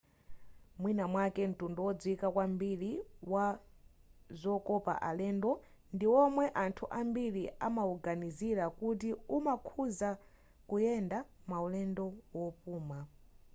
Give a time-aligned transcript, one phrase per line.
[0.81, 2.91] mwina mwake mtundu wodziwika kwambiri
[3.33, 5.51] wazokopa alendo
[5.95, 10.09] ndi womwe anthu ambiri amawuganizira kuti umakhuza
[10.69, 11.17] kuyenda
[11.49, 12.05] maulendo
[12.39, 12.99] wopuma